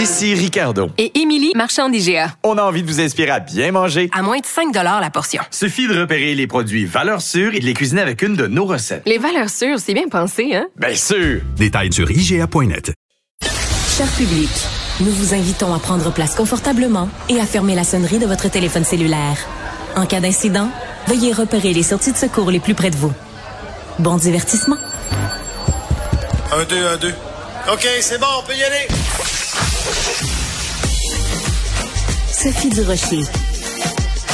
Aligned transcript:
Ici 0.00 0.34
Ricardo. 0.34 0.88
Et 0.96 1.20
Émilie, 1.20 1.52
marchand 1.54 1.90
d'IGA. 1.90 2.34
On 2.42 2.56
a 2.56 2.62
envie 2.62 2.82
de 2.82 2.86
vous 2.86 3.02
inspirer 3.02 3.32
à 3.32 3.38
bien 3.38 3.70
manger. 3.70 4.08
À 4.16 4.22
moins 4.22 4.38
de 4.38 4.46
5 4.46 4.74
la 4.74 5.10
portion. 5.10 5.42
Suffit 5.50 5.88
de 5.88 6.00
repérer 6.00 6.34
les 6.34 6.46
produits 6.46 6.86
valeurs 6.86 7.20
sûres 7.20 7.54
et 7.54 7.60
de 7.60 7.66
les 7.66 7.74
cuisiner 7.74 8.00
avec 8.00 8.22
une 8.22 8.34
de 8.34 8.46
nos 8.46 8.64
recettes. 8.64 9.02
Les 9.04 9.18
valeurs 9.18 9.50
sûres, 9.50 9.78
c'est 9.78 9.92
bien 9.92 10.08
pensé, 10.08 10.54
hein? 10.54 10.68
Bien 10.78 10.94
sûr! 10.94 11.42
Détails 11.54 11.92
sur 11.92 12.10
IGA.net. 12.10 12.94
Cher 13.94 14.06
public, 14.16 14.48
nous 15.00 15.10
vous 15.10 15.34
invitons 15.34 15.74
à 15.74 15.78
prendre 15.78 16.10
place 16.10 16.34
confortablement 16.34 17.10
et 17.28 17.38
à 17.38 17.44
fermer 17.44 17.74
la 17.74 17.84
sonnerie 17.84 18.18
de 18.18 18.26
votre 18.26 18.48
téléphone 18.48 18.84
cellulaire. 18.84 19.36
En 19.96 20.06
cas 20.06 20.20
d'incident, 20.20 20.70
veuillez 21.08 21.34
repérer 21.34 21.74
les 21.74 21.82
sorties 21.82 22.12
de 22.12 22.16
secours 22.16 22.50
les 22.50 22.60
plus 22.60 22.74
près 22.74 22.88
de 22.88 22.96
vous. 22.96 23.12
Bon 23.98 24.16
divertissement. 24.16 24.78
Un, 26.52 26.64
deux, 26.64 26.86
un, 26.86 26.96
deux. 26.96 27.14
OK, 27.70 27.86
c'est 28.00 28.18
bon, 28.18 28.26
on 28.42 28.46
peut 28.46 28.56
y 28.56 28.62
aller. 28.62 28.99
Sophie 32.32 32.70
Durocher. 32.70 33.22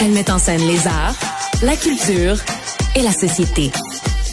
Elle 0.01 0.13
met 0.13 0.31
en 0.31 0.39
scène 0.39 0.67
les 0.67 0.87
arts, 0.87 1.15
la 1.63 1.77
culture 1.77 2.37
et 2.95 3.03
la 3.03 3.13
société 3.13 3.71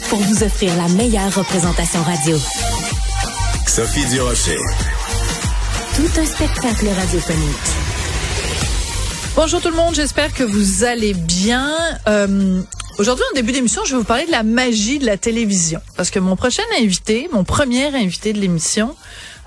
pour 0.08 0.18
vous 0.20 0.42
offrir 0.42 0.74
la 0.76 0.88
meilleure 0.88 1.34
représentation 1.34 2.02
radio. 2.02 2.36
Sophie 3.66 4.06
Durocher. 4.06 4.58
Tout 5.96 6.20
un 6.20 6.26
spectacle 6.26 6.88
radiophonique. 6.88 7.56
Bonjour 9.36 9.60
tout 9.60 9.70
le 9.70 9.76
monde, 9.76 9.94
j'espère 9.94 10.32
que 10.32 10.44
vous 10.44 10.84
allez 10.84 11.14
bien. 11.14 11.70
Euh, 12.08 12.62
Aujourd'hui, 12.96 13.24
en 13.32 13.34
début 13.34 13.50
d'émission, 13.50 13.82
je 13.84 13.90
vais 13.90 13.98
vous 13.98 14.04
parler 14.04 14.24
de 14.24 14.30
la 14.30 14.44
magie 14.44 15.00
de 15.00 15.06
la 15.06 15.16
télévision. 15.16 15.80
Parce 15.96 16.10
que 16.10 16.20
mon 16.20 16.36
prochain 16.36 16.62
invité, 16.80 17.28
mon 17.32 17.42
premier 17.42 17.86
invité 17.86 18.32
de 18.32 18.38
l'émission, 18.38 18.94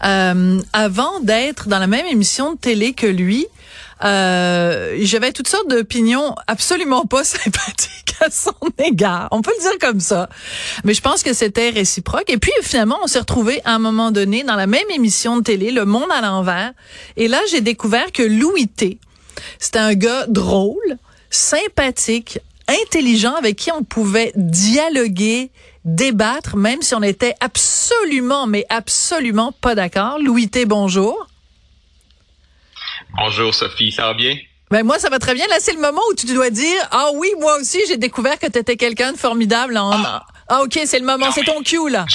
euh, 0.04 0.60
avant 0.74 1.20
d'être 1.22 1.68
dans 1.68 1.80
la 1.80 1.88
même 1.88 2.06
émission 2.06 2.54
de 2.54 2.58
télé 2.58 2.94
que 2.94 3.08
lui, 3.08 3.48
euh, 4.04 4.98
j'avais 5.02 5.32
toutes 5.32 5.48
sortes 5.48 5.70
d'opinions 5.70 6.36
absolument 6.48 7.06
pas 7.06 7.24
sympathiques 7.24 8.16
à 8.22 8.30
son 8.30 8.54
égard. 8.78 9.28
On 9.32 9.42
peut 9.42 9.52
le 9.58 9.62
dire 9.62 9.80
comme 9.80 10.00
ça. 10.00 10.30
Mais 10.84 10.94
je 10.94 11.02
pense 11.02 11.24
que 11.24 11.34
c'était 11.34 11.70
réciproque. 11.70 12.30
Et 12.30 12.38
puis 12.38 12.52
finalement, 12.62 12.98
on 13.04 13.08
s'est 13.08 13.20
retrouvés 13.20 13.62
à 13.66 13.74
un 13.74 13.80
moment 13.80 14.12
donné 14.12 14.44
dans 14.44 14.56
la 14.56 14.68
même 14.68 14.90
émission 14.94 15.38
de 15.38 15.44
télé, 15.44 15.72
Le 15.72 15.86
Monde 15.86 16.10
à 16.14 16.22
l'envers. 16.22 16.74
Et 17.16 17.28
là, 17.28 17.40
j'ai 17.50 17.62
découvert 17.62 18.12
que 18.12 18.24
Louis 18.24 18.68
T, 18.68 19.00
c'était 19.60 19.80
un 19.80 19.94
gars 19.94 20.26
drôle, 20.28 20.98
sympathique, 21.30 22.40
intelligent 22.68 23.34
avec 23.36 23.56
qui 23.56 23.72
on 23.72 23.84
pouvait 23.84 24.32
dialoguer, 24.36 25.52
débattre, 25.88 26.58
même 26.58 26.82
si 26.82 26.94
on 26.94 27.02
était 27.02 27.34
absolument, 27.40 28.46
mais 28.46 28.66
absolument 28.70 29.54
pas 29.54 29.74
d'accord. 29.74 30.20
Louis 30.20 30.50
T, 30.50 30.66
bonjour. 30.66 31.28
Bonjour 33.16 33.56
Sophie, 33.56 33.92
ça 33.92 34.08
va 34.08 34.14
bien? 34.14 34.38
Ben 34.70 34.84
moi, 34.84 35.00
ça 35.00 35.10
va 35.10 35.18
très 35.18 35.34
bien. 35.34 35.48
Là, 35.48 35.56
c'est 35.60 35.74
le 35.74 35.80
moment 35.80 36.02
où 36.12 36.14
tu 36.14 36.26
dois 36.26 36.50
dire, 36.50 36.78
ah 36.92 37.10
oui, 37.16 37.30
moi 37.40 37.58
aussi, 37.58 37.80
j'ai 37.88 37.96
découvert 37.96 38.38
que 38.38 38.48
tu 38.48 38.60
étais 38.60 38.76
quelqu'un 38.76 39.14
de 39.14 39.18
formidable. 39.18 39.78
En... 39.78 39.92
Ah. 39.94 40.26
ah 40.50 40.62
ok, 40.62 40.78
c'est 40.86 41.00
le 41.00 41.06
moment, 41.06 41.32
c'est 41.32 41.46
ton 41.46 41.64
cue 41.64 41.90
là. 41.90 42.06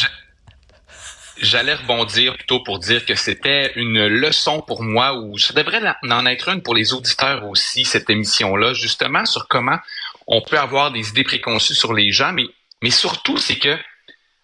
J'allais 1.41 1.75
rebondir 1.75 2.37
plutôt 2.37 2.61
pour 2.63 2.79
dire 2.79 3.05
que 3.07 3.15
c'était 3.15 3.73
une 3.75 4.07
leçon 4.07 4.61
pour 4.61 4.83
moi 4.83 5.19
ou 5.19 5.39
ça 5.39 5.55
devrait 5.55 5.81
en 6.09 6.27
être 6.27 6.49
une 6.51 6.63
pour 6.63 6.75
les 6.75 6.93
auditeurs 6.93 7.49
aussi, 7.49 7.85
cette 7.85 8.11
émission-là, 8.11 8.75
justement 8.75 9.25
sur 9.25 9.49
comment 9.49 9.79
on 10.27 10.41
peut 10.43 10.59
avoir 10.59 10.93
des 10.93 11.09
idées 11.09 11.25
préconçues 11.25 11.75
sur 11.75 11.95
les 11.95 12.13
gens, 12.13 12.33
mais, 12.33 12.45
mais 12.83 12.91
surtout, 12.91 13.39
c'est 13.39 13.59
que 13.59 13.77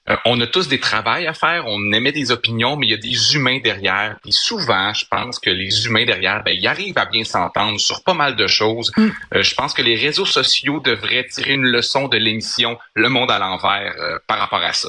euh, 0.08 0.16
on 0.24 0.40
a 0.40 0.46
tous 0.46 0.68
des 0.68 0.80
travails 0.80 1.26
à 1.26 1.34
faire, 1.34 1.64
on 1.66 1.92
émet 1.92 2.12
des 2.12 2.30
opinions, 2.30 2.76
mais 2.76 2.86
il 2.86 2.90
y 2.90 2.94
a 2.94 2.98
des 2.98 3.34
humains 3.34 3.60
derrière. 3.62 4.16
Puis 4.22 4.32
souvent, 4.32 4.94
je 4.94 5.04
pense 5.10 5.38
que 5.38 5.50
les 5.50 5.86
humains 5.86 6.06
derrière, 6.06 6.42
ben, 6.42 6.56
ils 6.58 6.66
arrivent 6.66 6.96
à 6.96 7.04
bien 7.04 7.24
s'entendre 7.24 7.78
sur 7.78 8.02
pas 8.02 8.14
mal 8.14 8.36
de 8.36 8.46
choses. 8.46 8.90
Mm. 8.96 9.08
Euh, 9.34 9.42
je 9.42 9.54
pense 9.54 9.74
que 9.74 9.82
les 9.82 9.96
réseaux 9.96 10.24
sociaux 10.24 10.80
devraient 10.80 11.26
tirer 11.26 11.52
une 11.52 11.66
leçon 11.66 12.08
de 12.08 12.16
l'émission 12.16 12.78
Le 12.94 13.08
Monde 13.08 13.30
à 13.30 13.38
l'envers 13.38 13.94
euh, 13.98 14.18
par 14.26 14.38
rapport 14.38 14.62
à 14.62 14.72
ça 14.72 14.88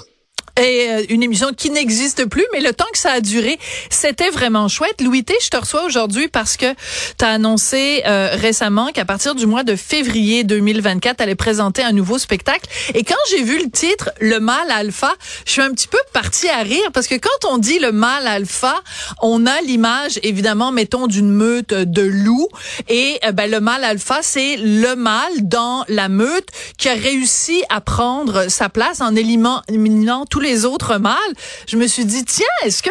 et 0.60 0.90
euh, 0.90 1.04
une 1.10 1.24
émission 1.24 1.52
qui 1.56 1.70
n'existe 1.70 2.26
plus, 2.26 2.46
mais 2.54 2.60
le 2.60 2.74
temps 2.74 2.86
que 2.92 3.00
ça 3.00 3.12
a 3.12 3.22
duré, 3.22 3.58
c'était 3.90 4.30
vraiment 4.30 4.68
chouette. 4.68 5.02
Louis 5.02 5.24
T, 5.24 5.34
je 5.42 5.50
te 5.50 5.58
reçois 5.58 5.86
aujourd'hui 5.86 6.28
parce 6.28 6.58
que 6.58 6.74
tu 7.18 7.26
as 7.26 7.30
annoncé 7.30 8.04
euh, 8.06 8.30
récemment 8.34 8.88
qu'à 8.92 9.06
partir 9.06 9.36
du 9.36 9.46
mois 9.46 9.64
de 9.64 9.76
février 9.76 10.44
2024, 10.44 11.18
tu 11.18 11.24
allais 11.24 11.36
présenter 11.36 11.84
un 11.84 11.92
nouveau 11.92 12.18
spectacle. 12.18 12.70
Et 12.94 13.04
quand 13.04 13.16
j'ai 13.30 13.44
vu 13.44 13.58
le 13.64 13.70
titre, 13.70 14.12
Le 14.20 14.40
mal 14.40 14.70
alpha, 14.72 15.14
je 15.46 15.52
suis 15.52 15.62
un 15.62 15.72
petit 15.72 15.88
peu 15.88 15.98
partie 16.14 16.50
à 16.50 16.60
rire 16.60 16.92
parce 16.94 17.08
que 17.08 17.16
quand 17.16 17.50
on 17.50 17.58
dit 17.58 17.80
le 17.80 17.92
mal 17.92 18.28
alpha, 18.28 18.76
on 19.22 19.46
a 19.46 19.62
l'image, 19.62 20.20
évidemment, 20.24 20.72
mettons, 20.72 21.08
d'une 21.08 21.32
meute 21.32 21.74
de 21.74 22.02
loups. 22.02 22.50
Et 22.90 23.20
euh, 23.26 23.32
ben, 23.32 23.50
le 23.50 23.60
mal 23.60 23.84
alpha, 23.84 24.20
c'est 24.22 24.58
le 24.58 24.96
mal 24.96 25.32
dans 25.42 25.86
la 25.88 26.10
meute 26.10 26.48
qui 26.78 26.90
a 26.90 26.94
réussi 26.94 27.64
à 27.70 27.82
prendre 27.82 28.50
sa 28.50 28.70
place 28.70 29.02
en 29.02 29.16
éliminant 29.16 30.26
tous 30.30 30.40
les 30.40 30.49
les 30.50 30.66
autres 30.66 30.98
mâles, 30.98 31.34
je 31.68 31.78
me 31.78 31.88
suis 31.88 32.06
dit, 32.06 32.26
tiens, 32.26 32.46
est-ce 32.64 32.84
que 32.84 32.90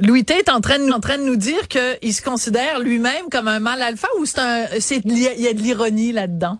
Louis 0.00 0.24
T 0.24 0.34
est 0.34 0.48
en 0.48 0.60
train 0.60 0.78
de, 0.78 1.24
nous 1.24 1.36
dire 1.36 1.68
qu'il 1.68 2.14
se 2.14 2.22
considère 2.22 2.80
lui-même 2.80 3.28
comme 3.30 3.48
un 3.48 3.60
mâle 3.60 3.82
alpha 3.82 4.08
ou 4.18 4.26
c'est 4.26 4.40
un, 4.40 4.66
il 5.04 5.18
y 5.18 5.48
a 5.48 5.52
de 5.52 5.60
l'ironie 5.60 6.12
là-dedans? 6.12 6.58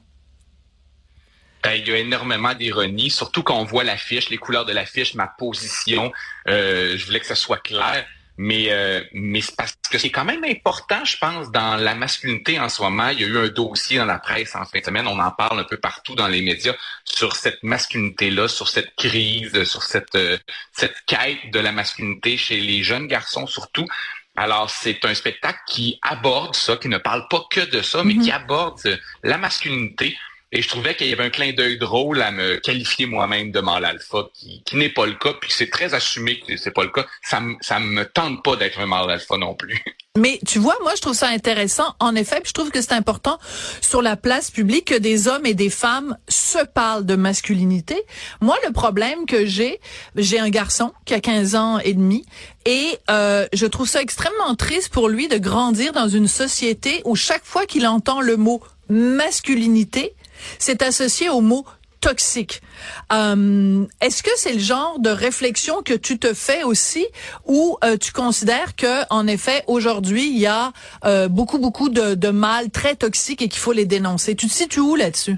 Ben, 1.62 1.72
il 1.72 1.88
y 1.88 1.92
a 1.92 1.98
énormément 1.98 2.54
d'ironie, 2.54 3.10
surtout 3.10 3.42
quand 3.42 3.58
on 3.58 3.64
voit 3.64 3.84
l'affiche, 3.84 4.30
les 4.30 4.38
couleurs 4.38 4.64
de 4.64 4.72
l'affiche, 4.72 5.14
ma 5.14 5.26
position. 5.26 6.12
Euh, 6.48 6.96
je 6.96 7.04
voulais 7.04 7.20
que 7.20 7.26
ça 7.26 7.34
soit 7.34 7.58
clair. 7.58 8.06
Mais, 8.40 8.66
euh, 8.70 9.02
mais 9.12 9.40
c'est 9.40 9.56
parce 9.56 9.74
que 9.90 9.98
c'est 9.98 10.10
quand 10.10 10.24
même 10.24 10.44
important, 10.44 11.04
je 11.04 11.18
pense, 11.18 11.50
dans 11.50 11.76
la 11.76 11.96
masculinité 11.96 12.58
en 12.60 12.68
ce 12.68 12.80
moment. 12.80 13.08
Il 13.08 13.20
y 13.20 13.24
a 13.24 13.26
eu 13.26 13.36
un 13.36 13.48
dossier 13.48 13.98
dans 13.98 14.04
la 14.04 14.20
presse 14.20 14.54
en 14.54 14.64
fin 14.64 14.78
de 14.78 14.84
semaine, 14.84 15.08
on 15.08 15.18
en 15.18 15.32
parle 15.32 15.58
un 15.58 15.64
peu 15.64 15.76
partout 15.76 16.14
dans 16.14 16.28
les 16.28 16.40
médias, 16.40 16.74
sur 17.04 17.34
cette 17.34 17.62
masculinité-là, 17.64 18.46
sur 18.46 18.68
cette 18.68 18.94
crise, 18.94 19.64
sur 19.64 19.82
cette, 19.82 20.14
euh, 20.14 20.38
cette 20.72 20.94
quête 21.06 21.50
de 21.52 21.58
la 21.58 21.72
masculinité 21.72 22.36
chez 22.36 22.60
les 22.60 22.82
jeunes 22.84 23.08
garçons 23.08 23.46
surtout. 23.46 23.86
Alors, 24.36 24.70
c'est 24.70 25.04
un 25.04 25.14
spectacle 25.14 25.58
qui 25.66 25.98
aborde 26.00 26.54
ça, 26.54 26.76
qui 26.76 26.88
ne 26.88 26.98
parle 26.98 27.26
pas 27.28 27.44
que 27.50 27.60
de 27.60 27.82
ça, 27.82 28.04
mais 28.04 28.14
mm-hmm. 28.14 28.22
qui 28.22 28.30
aborde 28.30 29.00
la 29.24 29.36
masculinité 29.36 30.16
et 30.50 30.62
je 30.62 30.68
trouvais 30.68 30.94
qu'il 30.94 31.08
y 31.08 31.12
avait 31.12 31.24
un 31.24 31.30
clin 31.30 31.52
d'œil 31.52 31.78
drôle 31.78 32.22
à 32.22 32.30
me 32.30 32.56
qualifier 32.56 33.06
moi-même 33.06 33.50
de 33.50 33.60
mâle 33.60 33.84
alpha, 33.84 34.28
qui, 34.32 34.62
qui 34.64 34.76
n'est 34.76 34.88
pas 34.88 35.06
le 35.06 35.14
cas, 35.14 35.34
puis 35.40 35.52
c'est 35.52 35.70
très 35.70 35.94
assumé 35.94 36.40
que 36.40 36.56
c'est 36.56 36.70
pas 36.70 36.84
le 36.84 36.90
cas. 36.90 37.06
Ça, 37.22 37.42
ça 37.60 37.78
me 37.78 38.04
tente 38.04 38.42
pas 38.42 38.56
d'être 38.56 38.80
un 38.80 38.86
mâle 38.86 39.10
alpha 39.10 39.36
non 39.36 39.54
plus. 39.54 39.78
Mais 40.18 40.40
tu 40.46 40.58
vois, 40.58 40.76
moi, 40.82 40.94
je 40.96 41.00
trouve 41.00 41.14
ça 41.14 41.28
intéressant. 41.28 41.94
En 42.00 42.16
effet, 42.16 42.40
puis 42.40 42.48
je 42.48 42.52
trouve 42.52 42.70
que 42.70 42.80
c'est 42.80 42.92
important 42.92 43.38
sur 43.80 44.02
la 44.02 44.16
place 44.16 44.50
publique 44.50 44.86
que 44.86 44.98
des 44.98 45.28
hommes 45.28 45.46
et 45.46 45.54
des 45.54 45.70
femmes 45.70 46.16
se 46.28 46.64
parlent 46.64 47.06
de 47.06 47.14
masculinité. 47.14 48.02
Moi, 48.40 48.56
le 48.66 48.72
problème 48.72 49.26
que 49.26 49.46
j'ai, 49.46 49.80
j'ai 50.16 50.40
un 50.40 50.48
garçon 50.48 50.92
qui 51.04 51.14
a 51.14 51.20
15 51.20 51.54
ans 51.54 51.78
et 51.78 51.94
demi 51.94 52.26
et 52.66 52.98
euh, 53.10 53.46
je 53.52 53.66
trouve 53.66 53.88
ça 53.88 54.02
extrêmement 54.02 54.56
triste 54.56 54.88
pour 54.88 55.08
lui 55.08 55.28
de 55.28 55.38
grandir 55.38 55.92
dans 55.92 56.08
une 56.08 56.26
société 56.26 57.00
où 57.04 57.14
chaque 57.14 57.44
fois 57.44 57.64
qu'il 57.64 57.86
entend 57.86 58.20
le 58.20 58.36
mot 58.36 58.60
masculinité, 58.88 60.14
c'est 60.58 60.82
associé 60.82 61.28
au 61.28 61.40
mot 61.40 61.64
toxique. 62.00 62.62
Euh, 63.12 63.84
est-ce 64.00 64.22
que 64.22 64.30
c'est 64.36 64.52
le 64.52 64.60
genre 64.60 64.98
de 65.00 65.10
réflexion 65.10 65.82
que 65.82 65.94
tu 65.94 66.18
te 66.18 66.32
fais 66.32 66.62
aussi, 66.62 67.06
ou 67.44 67.76
euh, 67.82 67.96
tu 67.96 68.12
considères 68.12 68.76
que, 68.76 69.02
en 69.10 69.26
effet, 69.26 69.64
aujourd'hui, 69.66 70.28
il 70.28 70.38
y 70.38 70.46
a 70.46 70.72
euh, 71.04 71.28
beaucoup, 71.28 71.58
beaucoup 71.58 71.88
de, 71.88 72.14
de 72.14 72.28
mal 72.28 72.70
très 72.70 72.94
toxiques 72.94 73.42
et 73.42 73.48
qu'il 73.48 73.60
faut 73.60 73.72
les 73.72 73.86
dénoncer? 73.86 74.36
Tu 74.36 74.46
te 74.46 74.52
situes 74.52 74.80
où 74.80 74.94
là-dessus? 74.94 75.36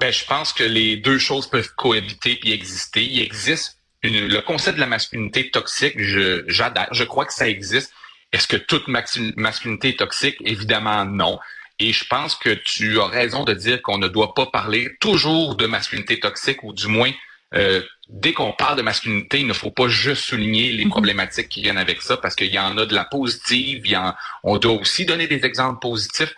Ben, 0.00 0.12
je 0.12 0.24
pense 0.24 0.52
que 0.52 0.64
les 0.64 0.96
deux 0.96 1.18
choses 1.18 1.46
peuvent 1.46 1.72
cohabiter 1.76 2.40
et 2.42 2.52
exister. 2.52 3.04
Il 3.04 3.22
existe 3.22 3.78
le 4.02 4.40
concept 4.40 4.74
de 4.74 4.80
la 4.80 4.88
masculinité 4.88 5.48
toxique. 5.50 5.94
Je. 5.96 6.44
Je 6.48 7.04
crois 7.04 7.24
que 7.24 7.32
ça 7.32 7.48
existe. 7.48 7.92
Est-ce 8.32 8.48
que 8.48 8.56
toute 8.56 8.88
masculinité 8.88 9.90
est 9.90 9.98
toxique? 9.98 10.36
Évidemment, 10.44 11.04
non. 11.04 11.38
Et 11.78 11.92
je 11.92 12.04
pense 12.04 12.34
que 12.34 12.50
tu 12.50 13.00
as 13.00 13.06
raison 13.06 13.44
de 13.44 13.54
dire 13.54 13.82
qu'on 13.82 13.98
ne 13.98 14.08
doit 14.08 14.34
pas 14.34 14.46
parler 14.46 14.96
toujours 15.00 15.56
de 15.56 15.66
masculinité 15.66 16.20
toxique 16.20 16.62
ou 16.62 16.72
du 16.72 16.86
moins 16.86 17.12
euh, 17.54 17.82
dès 18.08 18.32
qu'on 18.32 18.52
parle 18.52 18.76
de 18.76 18.82
masculinité, 18.82 19.40
il 19.40 19.46
ne 19.46 19.52
faut 19.52 19.70
pas 19.70 19.88
juste 19.88 20.24
souligner 20.24 20.72
les 20.72 20.86
problématiques 20.86 21.48
qui 21.48 21.62
viennent 21.62 21.78
avec 21.78 22.02
ça, 22.02 22.16
parce 22.16 22.34
qu'il 22.34 22.52
y 22.52 22.58
en 22.58 22.78
a 22.78 22.86
de 22.86 22.94
la 22.94 23.04
positive, 23.04 23.82
il 23.84 23.92
y 23.92 23.96
en, 23.96 24.14
on 24.42 24.58
doit 24.58 24.72
aussi 24.72 25.04
donner 25.04 25.26
des 25.26 25.44
exemples 25.44 25.80
positifs. 25.80 26.34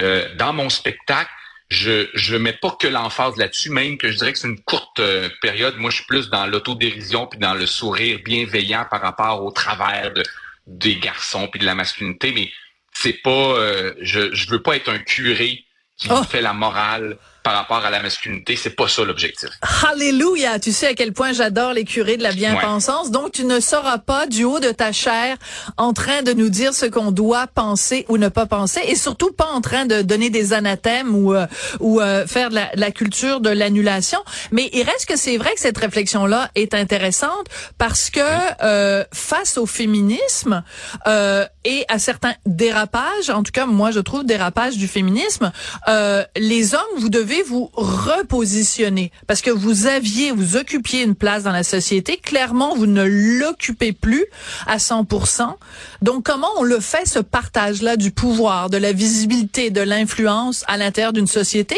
Euh, 0.00 0.34
dans 0.36 0.52
mon 0.52 0.68
spectacle, 0.68 1.30
je 1.68 2.08
je 2.14 2.36
mets 2.36 2.54
pas 2.54 2.76
que 2.80 2.88
l'emphase 2.88 3.36
là-dessus, 3.36 3.70
même 3.70 3.98
que 3.98 4.10
je 4.10 4.16
dirais 4.16 4.32
que 4.32 4.38
c'est 4.38 4.48
une 4.48 4.60
courte 4.60 5.00
euh, 5.00 5.28
période. 5.42 5.76
Moi, 5.76 5.90
je 5.90 5.96
suis 5.96 6.06
plus 6.06 6.30
dans 6.30 6.46
l'autodérision 6.46 7.26
puis 7.26 7.38
dans 7.38 7.54
le 7.54 7.66
sourire 7.66 8.20
bienveillant 8.24 8.86
par 8.90 9.02
rapport 9.02 9.44
au 9.44 9.50
travers 9.50 10.12
de, 10.12 10.22
des 10.66 10.96
garçons 10.96 11.48
puis 11.48 11.60
de 11.60 11.66
la 11.66 11.74
masculinité, 11.74 12.32
mais 12.32 12.50
c'est 12.92 13.14
pas, 13.22 13.30
euh, 13.30 13.94
je 14.00 14.34
je 14.34 14.50
veux 14.50 14.62
pas 14.62 14.76
être 14.76 14.88
un 14.90 14.98
curé 14.98 15.64
qui 15.96 16.08
Oh. 16.10 16.22
fait 16.22 16.40
la 16.40 16.52
morale 16.52 17.18
par 17.48 17.56
rapport 17.56 17.82
à 17.82 17.88
la 17.88 18.02
masculinité. 18.02 18.56
C'est 18.56 18.76
pas 18.76 18.88
ça 18.88 19.04
l'objectif. 19.04 19.48
Alléluia! 19.90 20.58
Tu 20.58 20.70
sais 20.70 20.88
à 20.88 20.94
quel 20.94 21.14
point 21.14 21.32
j'adore 21.32 21.72
les 21.72 21.84
curés 21.84 22.18
de 22.18 22.22
la 22.22 22.32
bien-pensance. 22.32 23.10
Donc, 23.10 23.32
tu 23.32 23.46
ne 23.46 23.58
seras 23.58 23.96
pas 23.96 24.26
du 24.26 24.44
haut 24.44 24.60
de 24.60 24.70
ta 24.70 24.92
chair 24.92 25.38
en 25.78 25.94
train 25.94 26.20
de 26.20 26.34
nous 26.34 26.50
dire 26.50 26.74
ce 26.74 26.84
qu'on 26.84 27.10
doit 27.10 27.46
penser 27.46 28.04
ou 28.10 28.18
ne 28.18 28.28
pas 28.28 28.44
penser 28.44 28.82
et 28.84 28.94
surtout 28.94 29.32
pas 29.32 29.46
en 29.46 29.62
train 29.62 29.86
de 29.86 30.02
donner 30.02 30.28
des 30.28 30.52
anathèmes 30.52 31.14
ou, 31.14 31.32
euh, 31.32 31.46
ou 31.80 32.02
euh, 32.02 32.26
faire 32.26 32.50
de 32.50 32.56
la, 32.56 32.66
de 32.74 32.80
la 32.80 32.90
culture 32.90 33.40
de 33.40 33.48
l'annulation. 33.48 34.18
Mais 34.52 34.68
il 34.74 34.82
reste 34.82 35.06
que 35.06 35.16
c'est 35.16 35.38
vrai 35.38 35.54
que 35.54 35.60
cette 35.60 35.78
réflexion-là 35.78 36.50
est 36.54 36.74
intéressante 36.74 37.46
parce 37.78 38.10
que 38.10 38.20
euh, 38.62 39.04
face 39.14 39.56
au 39.56 39.64
féminisme 39.64 40.64
euh, 41.06 41.46
et 41.64 41.86
à 41.88 41.98
certains 41.98 42.34
dérapages, 42.44 43.30
en 43.30 43.42
tout 43.42 43.52
cas 43.52 43.64
moi 43.64 43.90
je 43.90 44.00
trouve 44.00 44.24
dérapage 44.24 44.76
du 44.76 44.86
féminisme, 44.86 45.50
euh, 45.88 46.24
les 46.36 46.74
hommes 46.74 46.82
vous 46.98 47.08
devez 47.08 47.37
vous 47.42 47.70
repositionner 47.74 49.12
parce 49.26 49.40
que 49.40 49.50
vous 49.50 49.86
aviez, 49.86 50.30
vous 50.32 50.56
occupiez 50.56 51.02
une 51.02 51.14
place 51.14 51.42
dans 51.42 51.52
la 51.52 51.62
société. 51.62 52.16
Clairement, 52.16 52.74
vous 52.74 52.86
ne 52.86 53.04
l'occupez 53.04 53.92
plus 53.92 54.26
à 54.66 54.76
100%. 54.76 55.56
Donc, 56.02 56.24
comment 56.24 56.50
on 56.58 56.62
le 56.62 56.80
fait 56.80 57.06
ce 57.06 57.18
partage-là 57.18 57.96
du 57.96 58.10
pouvoir, 58.10 58.70
de 58.70 58.76
la 58.76 58.92
visibilité, 58.92 59.70
de 59.70 59.80
l'influence 59.80 60.64
à 60.68 60.76
l'intérieur 60.76 61.12
d'une 61.12 61.26
société, 61.26 61.76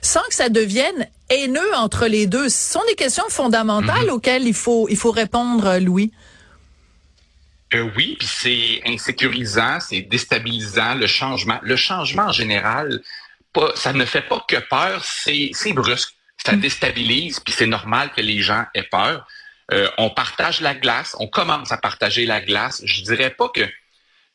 sans 0.00 0.22
que 0.28 0.34
ça 0.34 0.48
devienne 0.48 1.08
haineux 1.30 1.74
entre 1.76 2.06
les 2.06 2.26
deux? 2.26 2.48
Ce 2.48 2.72
sont 2.72 2.82
des 2.88 2.94
questions 2.94 3.28
fondamentales 3.28 4.10
auxquelles 4.10 4.46
il 4.46 4.54
faut 4.54 4.88
il 4.88 4.96
faut 4.96 5.10
répondre, 5.12 5.78
Louis. 5.78 6.12
Euh, 7.74 7.88
oui, 7.96 8.16
puis 8.18 8.28
c'est 8.28 8.82
insécurisant, 8.86 9.78
c'est 9.80 10.02
déstabilisant 10.02 10.94
le 10.94 11.06
changement. 11.06 11.58
Le 11.62 11.76
changement 11.76 12.24
en 12.24 12.32
général, 12.32 13.00
pas, 13.52 13.72
ça 13.76 13.92
ne 13.92 14.04
fait 14.04 14.22
pas 14.22 14.44
que 14.48 14.56
peur, 14.56 15.04
c'est 15.04 15.72
brusque, 15.72 16.14
ça 16.44 16.54
déstabilise, 16.56 17.40
puis 17.40 17.52
c'est 17.52 17.66
normal 17.66 18.12
que 18.14 18.20
les 18.20 18.40
gens 18.40 18.64
aient 18.74 18.82
peur. 18.82 19.26
Euh, 19.72 19.88
on 19.98 20.10
partage 20.10 20.60
la 20.60 20.74
glace, 20.74 21.16
on 21.18 21.28
commence 21.28 21.72
à 21.72 21.76
partager 21.76 22.26
la 22.26 22.40
glace. 22.40 22.82
Je 22.84 23.02
dirais 23.02 23.30
pas 23.30 23.48
que 23.48 23.62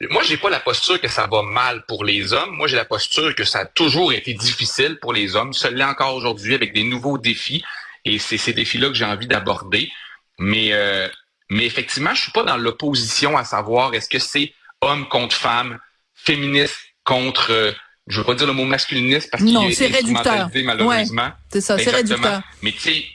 moi 0.10 0.24
j'ai 0.24 0.38
pas 0.38 0.50
la 0.50 0.60
posture 0.60 1.02
que 1.02 1.08
ça 1.08 1.28
va 1.28 1.42
mal 1.42 1.84
pour 1.88 2.06
les 2.06 2.34
hommes. 2.34 2.52
Moi 2.52 2.68
j'ai 2.68 2.76
la 2.76 2.86
posture 2.86 3.36
que 3.36 3.44
ça 3.44 3.60
a 3.60 3.66
toujours 3.66 4.14
été 4.14 4.34
difficile 4.34 4.98
pour 5.00 5.14
les 5.14 5.36
hommes. 5.36 5.54
Ça 5.54 5.70
l'est 5.70 5.84
encore 5.84 6.16
aujourd'hui 6.16 6.56
avec 6.56 6.74
des 6.74 6.84
nouveaux 6.84 7.18
défis, 7.18 7.64
et 8.06 8.20
c'est 8.20 8.38
ces 8.38 8.54
défis-là 8.54 8.88
que 8.90 8.96
j'ai 8.96 9.06
envie 9.06 9.28
d'aborder. 9.28 9.92
Mais 10.40 10.74
euh, 10.74 11.08
mais 11.50 11.66
effectivement, 11.66 12.14
je 12.14 12.24
suis 12.24 12.32
pas 12.32 12.44
dans 12.44 12.58
l'opposition 12.58 13.38
à 13.38 13.44
savoir 13.44 13.94
est-ce 13.94 14.10
que 14.10 14.20
c'est 14.20 14.54
homme 14.82 15.08
contre 15.08 15.36
femme, 15.36 15.80
féministe 16.14 16.78
contre, 17.04 17.52
euh, 17.52 17.72
je 18.08 18.20
veux 18.20 18.26
pas 18.26 18.36
dire 18.36 18.48
le 18.48 18.54
mot 18.54 18.66
masculiniste 18.66 19.30
parce 19.32 19.44
qu'il 19.44 19.58
est 19.58 19.72
c'est 19.74 19.88
réducteur. 19.88 20.50
malheureusement. 20.64 21.24
Ouais, 21.24 21.32
c'est 21.52 21.62
ça, 21.62 21.78
c'est 21.78 21.92
réducteur. 21.92 22.42
Mais 22.62 22.72
tu 22.72 22.80
sais, 22.80 23.06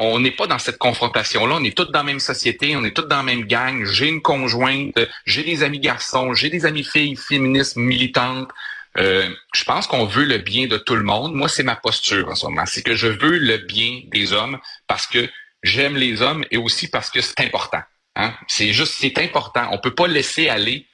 on- 0.00 0.20
n'est 0.20 0.30
pas 0.30 0.46
dans 0.46 0.58
cette 0.58 0.78
confrontation-là. 0.78 1.56
On 1.60 1.64
est 1.64 1.76
tous 1.76 1.86
dans 1.86 2.00
la 2.00 2.04
même 2.04 2.20
société, 2.20 2.76
on 2.76 2.84
est 2.84 2.92
tous 2.94 3.02
dans 3.06 3.16
la 3.16 3.22
même 3.22 3.44
gang. 3.46 3.84
J'ai 3.84 4.08
une 4.08 4.22
conjointe, 4.22 4.98
j'ai 5.24 5.42
des 5.42 5.62
amis 5.62 5.80
garçons, 5.80 6.34
j'ai 6.34 6.50
des 6.50 6.66
amis 6.66 6.84
filles 6.84 7.16
féministes 7.16 7.76
militantes. 7.76 8.48
Euh, 8.98 9.28
je 9.54 9.64
pense 9.64 9.86
qu'on 9.86 10.04
veut 10.04 10.24
le 10.24 10.38
bien 10.38 10.66
de 10.66 10.76
tout 10.76 10.94
le 10.94 11.02
monde. 11.02 11.34
Moi, 11.34 11.48
c'est 11.48 11.62
ma 11.62 11.76
posture 11.76 12.28
en 12.28 12.34
ce 12.34 12.44
moment. 12.46 12.64
C'est 12.66 12.82
que 12.82 12.94
je 12.94 13.06
veux 13.08 13.38
le 13.38 13.56
bien 13.56 14.02
des 14.12 14.34
hommes 14.34 14.58
parce 14.86 15.06
que 15.06 15.28
j'aime 15.62 15.96
les 15.96 16.20
hommes 16.20 16.44
et 16.50 16.58
aussi 16.58 16.88
parce 16.88 17.10
que 17.10 17.22
c'est 17.22 17.40
important. 17.40 17.80
Hein? 18.16 18.34
C'est 18.48 18.72
juste, 18.74 18.94
c'est 19.00 19.16
important. 19.18 19.68
On 19.72 19.78
peut 19.78 19.94
pas 19.94 20.06
laisser 20.06 20.48
aller 20.50 20.86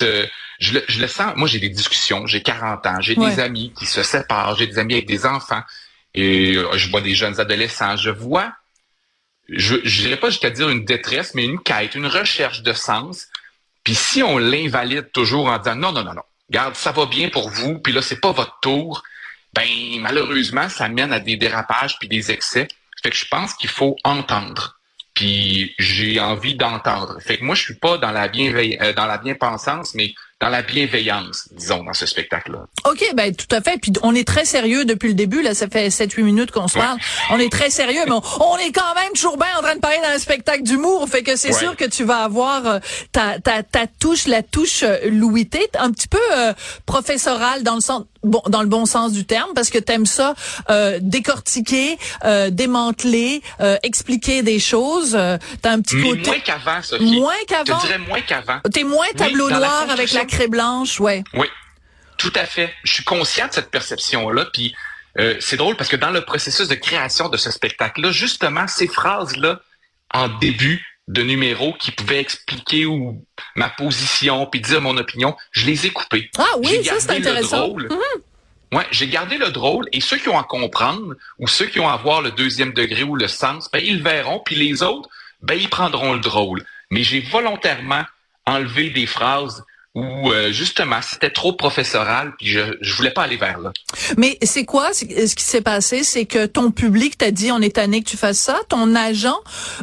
je, 0.00 0.72
le, 0.74 0.84
je 0.88 1.00
le 1.00 1.06
sens. 1.06 1.32
Moi, 1.36 1.48
j'ai 1.48 1.58
des 1.60 1.68
discussions. 1.68 2.26
J'ai 2.26 2.42
40 2.42 2.86
ans. 2.86 3.00
J'ai 3.00 3.16
Ouais. 3.18 3.34
des 3.34 3.40
amis 3.40 3.72
qui 3.78 3.86
se 3.86 4.02
séparent. 4.02 4.56
J'ai 4.56 4.66
des 4.66 4.78
amis 4.78 4.94
avec 4.94 5.06
des 5.06 5.26
enfants. 5.26 5.62
Et 6.14 6.56
euh, 6.56 6.76
je 6.76 6.88
vois 6.90 7.00
des 7.02 7.14
jeunes 7.14 7.38
adolescents. 7.40 7.96
Je 7.96 8.10
vois, 8.10 8.52
je 9.48 9.76
dirais 9.76 10.16
pas 10.16 10.30
jusqu'à 10.30 10.50
dire 10.50 10.68
une 10.68 10.84
détresse, 10.84 11.34
mais 11.34 11.44
une 11.44 11.60
quête, 11.60 11.94
une 11.94 12.06
recherche 12.06 12.62
de 12.62 12.72
sens. 12.72 13.26
Puis 13.84 13.94
si 13.94 14.22
on 14.22 14.38
l'invalide 14.38 15.12
toujours 15.12 15.46
en 15.46 15.58
disant 15.58 15.76
non, 15.76 15.92
non, 15.92 16.02
non, 16.02 16.14
non, 16.14 16.22
garde, 16.50 16.74
ça 16.74 16.90
va 16.92 17.06
bien 17.06 17.28
pour 17.28 17.50
vous, 17.50 17.78
puis 17.78 17.92
là, 17.92 18.02
c'est 18.02 18.20
pas 18.20 18.32
votre 18.32 18.58
tour, 18.60 19.02
ben 19.52 19.66
malheureusement, 20.00 20.68
ça 20.68 20.88
mène 20.88 21.12
à 21.12 21.20
des 21.20 21.36
dérapages 21.36 21.98
puis 21.98 22.08
des 22.08 22.30
excès. 22.32 22.66
Fait 23.02 23.10
que 23.10 23.16
je 23.16 23.26
pense 23.26 23.54
qu'il 23.54 23.70
faut 23.70 23.96
entendre. 24.02 24.75
Puis 25.16 25.74
j'ai 25.78 26.20
envie 26.20 26.54
d'entendre. 26.54 27.18
Fait 27.20 27.38
que 27.38 27.44
moi, 27.44 27.54
je 27.56 27.62
suis 27.62 27.74
pas 27.76 27.98
dans 27.98 28.12
la 28.12 28.28
bienveillance, 28.28 28.94
dans 28.94 29.06
la 29.06 29.18
bien-pensance, 29.18 29.94
mais 29.94 30.14
dans 30.38 30.50
la 30.50 30.60
bienveillance, 30.60 31.48
disons, 31.52 31.82
dans 31.82 31.94
ce 31.94 32.04
spectacle-là. 32.04 32.66
OK, 32.84 33.02
ben 33.14 33.34
tout 33.34 33.46
à 33.56 33.62
fait. 33.62 33.78
Puis 33.80 33.90
on 34.02 34.14
est 34.14 34.26
très 34.28 34.44
sérieux 34.44 34.84
depuis 34.84 35.08
le 35.08 35.14
début. 35.14 35.40
Là, 35.40 35.54
ça 35.54 35.66
fait 35.66 35.88
7-8 35.88 36.22
minutes 36.24 36.50
qu'on 36.50 36.68
se 36.68 36.76
Ouais. 36.76 36.84
parle. 36.84 36.98
On 37.30 37.38
est 37.38 37.50
très 37.50 37.70
sérieux, 37.70 38.02
mais 38.06 38.12
on, 38.12 38.22
on 38.40 38.58
est 38.58 38.70
quand 38.70 38.94
même 38.94 39.12
toujours 39.14 39.38
bien 39.38 39.46
en 39.58 39.62
train 39.62 39.74
de 39.76 39.80
parler 39.80 39.96
dans 40.02 40.10
un 40.14 40.18
spectacle 40.18 40.62
d'humour. 40.62 41.08
Fait 41.08 41.22
que 41.22 41.36
c'est 41.36 41.54
Ouais. 41.54 41.58
sûr 41.58 41.74
que 41.74 41.86
tu 41.86 42.04
vas 42.04 42.18
avoir 42.18 42.66
euh, 42.66 42.78
ta, 43.12 43.38
ta, 43.40 43.62
ta 43.62 43.86
touche, 43.86 44.26
la 44.26 44.42
touche 44.42 44.82
euh, 44.82 44.98
Louis 45.10 45.46
T, 45.48 45.70
un 45.78 45.90
petit 45.90 46.08
peu 46.08 46.20
euh, 46.34 46.52
professorale 46.84 47.62
dans 47.62 47.74
le 47.74 47.80
sens 47.80 48.02
bon 48.22 48.42
dans 48.48 48.62
le 48.62 48.68
bon 48.68 48.86
sens 48.86 49.12
du 49.12 49.24
terme 49.24 49.50
parce 49.54 49.70
que 49.70 49.78
t'aimes 49.78 50.04
ça 50.06 50.34
euh, 50.68 50.98
décortiquer, 51.00 51.96
euh, 52.24 52.50
démanteler, 52.50 53.40
euh, 53.60 53.76
expliquer 53.82 54.42
des 54.42 54.58
choses. 54.58 55.14
Euh, 55.14 55.38
T'as 55.62 55.70
un 55.72 55.80
petit 55.80 55.96
Mais 55.96 56.08
côté 56.10 56.22
moins 56.30 56.38
qu'avant, 56.40 56.82
Sophie. 56.82 57.04
Moins 57.20 57.34
qu'avant? 57.46 57.78
Je 57.80 57.86
dirais 57.86 57.98
moins 57.98 58.20
qu'avant. 58.20 58.58
T'es 58.72 58.84
moins 58.84 59.06
tableau 59.16 59.48
noir 59.48 59.86
avec 59.90 60.12
la 60.12 60.24
craie 60.26 60.48
blanche, 60.48 61.00
ouais. 61.00 61.24
Oui, 61.34 61.46
tout 62.18 62.32
à 62.34 62.44
fait. 62.44 62.72
Je 62.84 62.92
suis 62.92 63.04
conscient 63.04 63.48
de 63.48 63.52
cette 63.52 63.70
perception-là. 63.70 64.46
Puis 64.52 64.74
euh, 65.18 65.36
c'est 65.40 65.56
drôle 65.56 65.76
parce 65.76 65.88
que 65.88 65.96
dans 65.96 66.10
le 66.10 66.22
processus 66.22 66.68
de 66.68 66.74
création 66.74 67.28
de 67.28 67.36
ce 67.36 67.50
spectacle-là, 67.50 68.10
justement, 68.10 68.66
ces 68.66 68.86
phrases-là, 68.86 69.60
en 70.12 70.28
début 70.28 70.84
de 71.08 71.22
numéro 71.22 71.72
qui 71.74 71.92
pouvaient 71.92 72.20
expliquer 72.20 72.86
ou 72.86 73.24
ma 73.54 73.68
position 73.68 74.46
puis 74.46 74.60
dire 74.60 74.80
mon 74.80 74.96
opinion, 74.96 75.36
je 75.52 75.66
les 75.66 75.86
ai 75.86 75.90
coupées. 75.90 76.30
Ah 76.36 76.44
oui, 76.58 76.84
ça 76.84 76.98
c'est 76.98 77.06
gardé 77.06 77.22
le 77.22 77.28
intéressant. 77.28 77.68
Drôle. 77.68 77.88
Ouais, 78.72 78.86
j'ai 78.90 79.06
gardé 79.06 79.38
le 79.38 79.50
drôle 79.50 79.88
et 79.92 80.00
ceux 80.00 80.16
qui 80.16 80.28
ont 80.28 80.38
à 80.38 80.42
comprendre 80.42 81.14
ou 81.38 81.46
ceux 81.46 81.66
qui 81.66 81.78
ont 81.78 81.88
à 81.88 81.96
voir 81.96 82.22
le 82.22 82.32
deuxième 82.32 82.72
degré 82.72 83.04
ou 83.04 83.14
le 83.14 83.28
sens, 83.28 83.70
ben 83.72 83.80
ils 83.84 83.98
le 83.98 84.02
verront 84.02 84.42
puis 84.44 84.56
les 84.56 84.82
autres, 84.82 85.08
ben 85.42 85.54
ils 85.54 85.70
prendront 85.70 86.14
le 86.14 86.20
drôle. 86.20 86.64
Mais 86.90 87.04
j'ai 87.04 87.20
volontairement 87.20 88.04
enlevé 88.44 88.90
des 88.90 89.06
phrases 89.06 89.64
où 89.96 90.30
euh, 90.30 90.52
justement 90.52 91.00
c'était 91.02 91.30
trop 91.30 91.54
professoral 91.54 92.32
puis 92.38 92.48
je 92.48 92.60
je 92.82 92.94
voulais 92.94 93.10
pas 93.10 93.22
aller 93.22 93.38
vers 93.38 93.58
là. 93.58 93.72
Mais 94.18 94.38
c'est 94.42 94.64
quoi? 94.66 94.90
C'est- 94.92 95.26
ce 95.26 95.34
qui 95.34 95.42
s'est 95.42 95.62
passé 95.62 96.04
C'est 96.04 96.26
que 96.26 96.44
ton 96.44 96.70
public 96.70 97.16
t'a 97.16 97.30
dit 97.30 97.50
on 97.50 97.60
est 97.62 97.74
tanné 97.76 98.02
que 98.02 98.08
tu 98.10 98.18
fasses 98.18 98.38
ça. 98.38 98.60
Ton 98.68 98.94
agent 98.94 99.36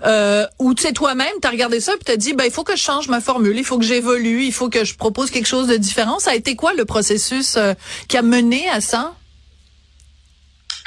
euh, 0.05 0.45
ou 0.59 0.75
tu 0.75 0.83
sais 0.83 0.93
toi-même 0.93 1.33
t'as 1.41 1.49
regardé 1.49 1.79
ça 1.79 1.93
puis 1.93 2.03
t'as 2.05 2.15
dit 2.15 2.33
ben 2.33 2.45
il 2.45 2.51
faut 2.51 2.63
que 2.63 2.75
je 2.75 2.81
change 2.81 3.07
ma 3.09 3.21
formule, 3.21 3.57
il 3.57 3.65
faut 3.65 3.79
que 3.79 3.85
j'évolue, 3.85 4.43
il 4.43 4.53
faut 4.53 4.69
que 4.69 4.85
je 4.85 4.93
propose 4.95 5.31
quelque 5.31 5.47
chose 5.47 5.67
de 5.67 5.77
différent. 5.77 6.19
Ça 6.19 6.31
a 6.31 6.35
été 6.35 6.55
quoi 6.55 6.73
le 6.73 6.85
processus 6.85 7.57
euh, 7.57 7.73
qui 8.07 8.15
a 8.17 8.21
mené 8.21 8.69
à 8.69 8.81
ça? 8.81 9.15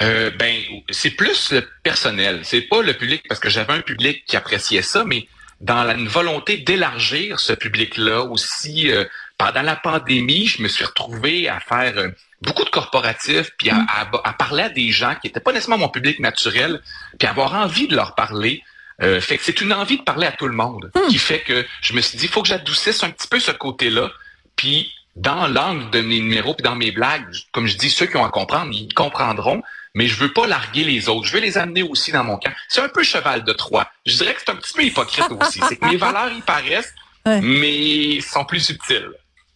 Euh, 0.02 0.30
ben, 0.38 0.54
c'est 0.90 1.10
plus 1.10 1.52
le 1.52 1.64
personnel. 1.82 2.42
C'est 2.44 2.60
pas 2.60 2.82
le 2.82 2.92
public 2.92 3.22
parce 3.28 3.40
que 3.40 3.48
j'avais 3.48 3.72
un 3.72 3.80
public 3.80 4.24
qui 4.26 4.36
appréciait 4.36 4.82
ça, 4.82 5.04
mais 5.04 5.26
dans 5.60 5.84
la 5.84 5.94
une 5.94 6.08
volonté 6.08 6.58
d'élargir 6.58 7.40
ce 7.40 7.52
public-là 7.52 8.22
aussi. 8.22 8.90
euh, 8.90 9.04
pendant 9.38 9.62
la 9.62 9.76
pandémie, 9.76 10.46
je 10.46 10.62
me 10.62 10.68
suis 10.68 10.84
retrouvé 10.84 11.46
à 11.48 11.60
faire 11.60 11.98
euh, 11.98 12.08
beaucoup 12.40 12.64
de 12.64 12.70
corporatifs, 12.70 13.50
puis 13.58 13.68
à, 13.70 13.76
à- 13.76 14.28
à 14.28 14.32
parler 14.32 14.62
à 14.64 14.68
des 14.70 14.90
gens 14.90 15.14
qui 15.20 15.26
n'étaient 15.26 15.40
pas 15.40 15.52
nécessairement 15.52 15.84
mon 15.86 15.90
public 15.90 16.20
naturel, 16.20 16.80
puis 17.18 17.28
avoir 17.28 17.54
envie 17.54 17.86
de 17.86 17.94
leur 17.96 18.14
parler. 18.14 18.62
Euh, 19.02 19.20
fait 19.20 19.36
que 19.36 19.44
c'est 19.44 19.60
une 19.60 19.74
envie 19.74 19.98
de 19.98 20.02
parler 20.02 20.26
à 20.26 20.32
tout 20.32 20.46
le 20.48 20.54
monde 20.54 20.90
qui 21.10 21.18
fait 21.18 21.40
que 21.40 21.66
je 21.82 21.92
me 21.92 22.00
suis 22.00 22.16
dit, 22.16 22.24
il 22.24 22.30
faut 22.30 22.40
que 22.40 22.48
j'adoucisse 22.48 23.02
un 23.04 23.10
petit 23.10 23.28
peu 23.28 23.38
ce 23.40 23.50
côté-là. 23.50 24.10
Puis 24.56 24.90
dans 25.16 25.46
l'angle 25.48 25.90
de 25.90 26.00
mes 26.00 26.20
numéros 26.20 26.54
puis 26.54 26.62
dans 26.62 26.76
mes 26.76 26.92
blagues, 26.92 27.26
comme 27.52 27.66
je 27.66 27.76
dis, 27.76 27.90
ceux 27.90 28.06
qui 28.06 28.16
ont 28.16 28.24
à 28.24 28.30
comprendre, 28.30 28.72
ils 28.72 28.92
comprendront. 28.94 29.62
Mais 29.96 30.06
je 30.08 30.16
veux 30.20 30.30
pas 30.32 30.46
larguer 30.46 30.84
les 30.84 31.08
autres. 31.08 31.26
Je 31.26 31.32
veux 31.32 31.40
les 31.40 31.56
amener 31.56 31.82
aussi 31.82 32.12
dans 32.12 32.22
mon 32.22 32.36
camp. 32.36 32.52
C'est 32.68 32.82
un 32.82 32.88
peu 32.90 33.02
cheval 33.02 33.42
de 33.44 33.52
Troie. 33.54 33.88
Je 34.04 34.14
dirais 34.14 34.34
que 34.34 34.40
c'est 34.44 34.52
un 34.52 34.56
petit 34.56 34.74
peu 34.74 34.82
hypocrite 34.84 35.24
aussi. 35.40 35.58
C'est 35.68 35.76
que 35.76 35.86
mes 35.86 35.96
valeurs 35.96 36.30
y 36.30 36.42
paraissent, 36.42 36.92
Ouais. 37.24 37.40
mais 37.40 38.20
sont 38.20 38.44
plus 38.44 38.60
subtiles. 38.60 39.08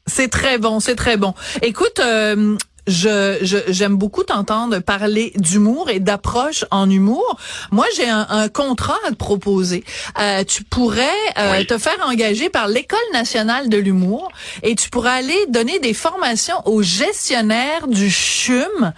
C'est 0.06 0.28
très 0.28 0.56
bon, 0.58 0.80
c'est 0.80 0.96
très 0.96 1.16
bon. 1.18 1.34
Écoute, 1.62 2.00
euh, 2.00 2.56
je 2.90 3.38
je- 3.42 3.72
j'aime 3.72 3.96
beaucoup 3.96 4.22
t'entendre 4.24 4.78
parler 4.80 5.32
d'humour 5.36 5.88
et 5.90 6.00
d'approche 6.00 6.64
en 6.70 6.90
humour. 6.90 7.36
Moi, 7.70 7.86
j'ai 7.96 8.08
un, 8.08 8.26
un 8.28 8.48
contrat 8.48 8.98
à 9.06 9.10
te 9.10 9.14
proposer. 9.16 9.84
Euh, 10.20 10.44
tu 10.44 10.64
pourrais 10.64 11.08
euh, 11.38 11.52
Oui. 11.58 11.66
te 11.66 11.78
faire 11.78 11.98
engager 12.06 12.50
par 12.50 12.68
l'École 12.68 12.98
nationale 13.12 13.68
de 13.68 13.76
l'humour 13.76 14.30
et 14.62 14.74
tu 14.74 14.90
pourrais 14.90 15.10
aller 15.12 15.46
donner 15.48 15.78
des 15.78 15.94
formations 15.94 16.60
aux 16.66 16.82
gestionnaires 16.82 17.86
du 17.86 18.10
CHUM 18.10 18.92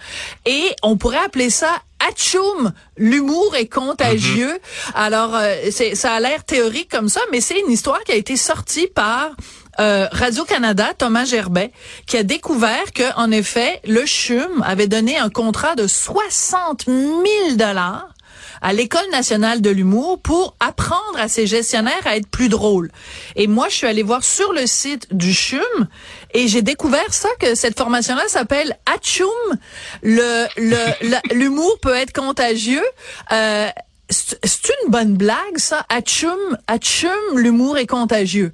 et 0.45 0.63
on 0.81 0.97
pourrait 0.97 1.23
appeler 1.25 1.49
ça 1.49 1.69
Atchoum, 2.09 2.73
l'humour 2.97 3.55
est 3.55 3.67
contagieux. 3.67 4.59
Alors, 4.93 5.35
euh, 5.35 5.55
c'est, 5.71 5.95
ça 5.95 6.11
a 6.11 6.19
l'air 6.19 6.43
théorique 6.43 6.89
comme 6.91 7.07
ça, 7.07 7.21
mais 7.31 7.39
c'est 7.39 7.57
une 7.57 7.71
histoire 7.71 8.03
qui 8.03 8.11
a 8.11 8.15
été 8.15 8.35
sortie 8.35 8.87
par 8.87 9.29
euh, 9.79 10.07
Radio-Canada, 10.11 10.93
Thomas 10.97 11.25
Gerbet, 11.25 11.71
qui 12.05 12.17
a 12.17 12.23
découvert 12.23 12.93
que, 12.93 13.15
en 13.17 13.31
effet, 13.31 13.81
le 13.85 14.05
CHUM 14.05 14.63
avait 14.65 14.87
donné 14.87 15.17
un 15.17 15.29
contrat 15.29 15.75
de 15.75 15.87
60 15.87 16.85
000 16.85 16.97
dollars 17.55 18.13
à 18.63 18.71
l'École 18.71 19.09
nationale 19.11 19.61
de 19.61 19.69
l'humour 19.69 20.19
pour 20.19 20.55
apprendre 20.59 21.19
à 21.19 21.27
ses 21.27 21.45
gestionnaires 21.45 22.05
à 22.05 22.15
être 22.15 22.27
plus 22.27 22.49
drôles. 22.49 22.89
Et 23.35 23.47
moi, 23.47 23.67
je 23.69 23.75
suis 23.75 23.87
allée 23.87 24.03
voir 24.03 24.23
sur 24.23 24.53
le 24.53 24.65
site 24.65 25.13
du 25.13 25.33
CHUM 25.33 25.87
et 26.33 26.47
j'ai 26.47 26.61
découvert 26.61 27.13
ça, 27.13 27.29
que 27.39 27.55
cette 27.55 27.77
formation-là 27.77 28.23
s'appelle 28.27 28.77
Atchoum. 28.85 29.29
Le, 30.01 30.47
l'humour 31.33 31.77
peut 31.81 31.93
être 31.93 32.13
contagieux. 32.13 32.85
Euh, 33.31 33.67
c'est 34.09 34.39
c'est 34.43 34.73
une 34.83 34.91
bonne 34.91 35.15
blague, 35.15 35.57
ça? 35.57 35.85
Atchoum, 35.89 36.57
Atchoum, 36.67 37.37
l'humour 37.37 37.77
est 37.77 37.87
contagieux. 37.87 38.53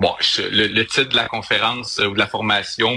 Bon, 0.00 0.14
je- 0.20 0.42
le, 0.42 0.66
le 0.66 0.86
titre 0.86 1.10
de 1.10 1.16
la 1.16 1.26
conférence 1.28 1.98
euh, 2.00 2.06
ou 2.06 2.14
de 2.14 2.18
la 2.18 2.26
formation, 2.26 2.96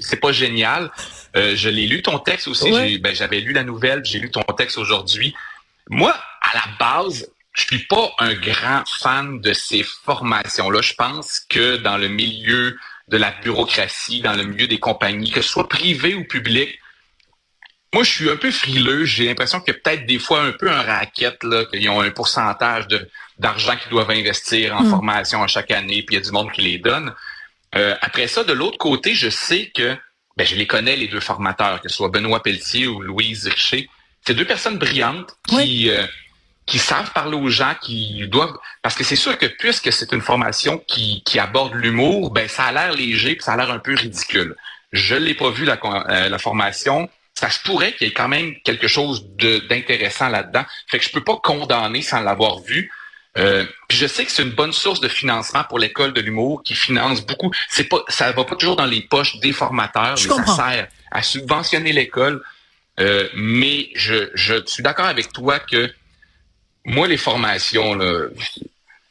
c'est 0.00 0.20
pas 0.20 0.32
génial. 0.32 0.90
Euh, 1.36 1.54
je 1.56 1.68
l'ai 1.68 1.86
lu 1.86 2.02
ton 2.02 2.18
texte 2.18 2.48
aussi. 2.48 2.70
Ouais. 2.72 2.98
Ben, 2.98 3.14
j'avais 3.14 3.40
lu 3.40 3.52
la 3.52 3.64
nouvelle, 3.64 4.04
j'ai 4.04 4.18
lu 4.18 4.30
ton 4.30 4.42
texte 4.42 4.78
aujourd'hui. 4.78 5.34
Moi, 5.90 6.14
à 6.42 6.54
la 6.54 6.64
base, 6.78 7.28
je 7.52 7.62
suis 7.64 7.86
pas 7.86 8.12
un 8.18 8.34
grand 8.34 8.82
fan 9.00 9.40
de 9.40 9.52
ces 9.52 9.84
formations-là. 10.04 10.80
Je 10.82 10.94
pense 10.94 11.40
que 11.48 11.76
dans 11.76 11.96
le 11.96 12.08
milieu 12.08 12.76
de 13.08 13.16
la 13.16 13.32
bureaucratie, 13.42 14.20
dans 14.20 14.34
le 14.34 14.44
milieu 14.44 14.66
des 14.66 14.78
compagnies, 14.78 15.30
que 15.30 15.42
ce 15.42 15.48
soit 15.48 15.68
privé 15.68 16.14
ou 16.14 16.24
public, 16.24 16.78
moi, 17.94 18.02
je 18.02 18.10
suis 18.10 18.28
un 18.28 18.36
peu 18.36 18.50
frileux. 18.50 19.04
J'ai 19.04 19.26
l'impression 19.26 19.60
qu'il 19.60 19.72
y 19.72 19.76
a 19.76 19.80
peut-être 19.80 20.04
des 20.04 20.18
fois 20.18 20.42
un 20.42 20.52
peu 20.52 20.68
un 20.70 20.82
racket, 20.82 21.42
là, 21.44 21.64
qu'ils 21.66 21.88
ont 21.88 22.00
un 22.00 22.10
pourcentage 22.10 22.88
de 22.88 23.08
d'argent 23.38 23.74
qu'ils 23.76 23.90
doivent 23.90 24.10
investir 24.10 24.76
en 24.76 24.82
Mm. 24.82 24.90
formation 24.90 25.42
à 25.42 25.48
chaque 25.48 25.70
année, 25.70 26.02
puis 26.04 26.14
il 26.14 26.18
y 26.18 26.22
a 26.22 26.24
du 26.24 26.30
monde 26.30 26.50
qui 26.52 26.62
les 26.62 26.78
donne. 26.78 27.12
Euh, 27.74 27.96
après 28.00 28.28
ça, 28.28 28.44
de 28.44 28.52
l'autre 28.52 28.78
côté, 28.78 29.14
je 29.14 29.28
sais 29.28 29.72
que 29.74 29.96
ben, 30.36 30.46
je 30.46 30.54
les 30.56 30.66
connais, 30.66 30.96
les 30.96 31.08
deux 31.08 31.20
formateurs, 31.20 31.80
que 31.80 31.88
ce 31.88 31.96
soit 31.96 32.08
Benoît 32.08 32.42
Pelletier 32.42 32.86
ou 32.86 33.00
Louise 33.00 33.46
Richer. 33.46 33.88
C'est 34.26 34.34
deux 34.34 34.44
personnes 34.44 34.78
brillantes 34.78 35.32
qui, 35.48 35.90
euh, 35.90 36.04
qui 36.66 36.78
savent 36.78 37.12
parler 37.12 37.36
aux 37.36 37.48
gens, 37.48 37.74
qui 37.80 38.26
doivent... 38.28 38.56
Parce 38.82 38.94
que 38.96 39.04
c'est 39.04 39.16
sûr 39.26 39.36
que 39.38 39.46
puisque 39.46 39.92
c'est 39.92 40.12
une 40.12 40.20
formation 40.22 40.78
qui, 40.88 41.22
qui 41.24 41.38
aborde 41.38 41.74
l'humour, 41.74 42.30
ben 42.32 42.48
ça 42.48 42.64
a 42.64 42.72
l'air 42.72 42.92
léger, 42.94 43.34
puis 43.36 43.44
ça 43.44 43.52
a 43.52 43.56
l'air 43.56 43.70
un 43.70 43.78
peu 43.78 43.94
ridicule. 43.94 44.56
Je 44.92 45.14
l'ai 45.14 45.34
pas 45.34 45.50
vu, 45.50 45.64
la, 45.64 45.78
euh, 45.84 46.28
la 46.28 46.38
formation. 46.38 47.08
Ça 47.34 47.50
se 47.50 47.58
pourrait 47.60 47.92
qu'il 47.94 48.06
y 48.06 48.10
ait 48.10 48.14
quand 48.14 48.28
même 48.28 48.54
quelque 48.62 48.86
chose 48.88 49.26
d'intéressant 49.68 50.28
là-dedans. 50.28 50.64
Fait 50.88 50.98
que 50.98 51.04
je 51.04 51.10
peux 51.10 51.24
pas 51.24 51.36
condamner 51.42 52.00
sans 52.02 52.20
l'avoir 52.20 52.60
vu. 52.60 52.90
Euh, 53.36 53.64
puis 53.88 53.98
je 53.98 54.06
sais 54.06 54.24
que 54.24 54.30
c'est 54.30 54.44
une 54.44 54.52
bonne 54.52 54.72
source 54.72 55.00
de 55.00 55.08
financement 55.08 55.64
pour 55.64 55.80
l'école 55.80 56.12
de 56.12 56.20
l'humour 56.20 56.62
qui 56.62 56.74
finance 56.76 57.26
beaucoup. 57.26 57.50
C'est 57.68 57.84
pas, 57.88 58.04
ça 58.08 58.30
va 58.30 58.44
pas 58.44 58.54
toujours 58.54 58.76
dans 58.76 58.86
les 58.86 59.02
poches 59.02 59.36
des 59.40 59.52
formateurs, 59.52 60.16
Je 60.16 60.28
mais 60.28 60.34
comprends. 60.36 60.54
ça 60.56 60.70
sert 60.70 60.88
à 61.10 61.22
subventionner 61.22 61.92
l'école. 61.92 62.40
Euh, 63.00 63.28
mais 63.34 63.88
je, 63.96 64.30
je 64.34 64.64
suis 64.66 64.84
d'accord 64.84 65.06
avec 65.06 65.32
toi 65.32 65.58
que 65.58 65.92
moi 66.84 67.08
les 67.08 67.16
formations 67.16 67.94
là, 67.96 68.28